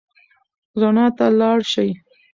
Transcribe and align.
رڼا 0.79 1.05
ته 1.17 1.25
لاړ 1.39 1.59
شئ. 1.71 1.89